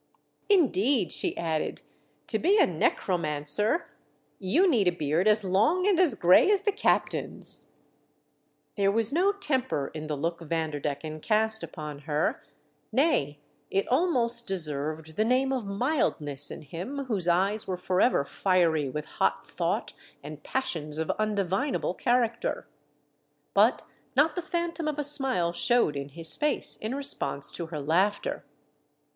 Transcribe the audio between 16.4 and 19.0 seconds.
in him whose eyes were OJ^ THE DEATH SHIP. forever fiery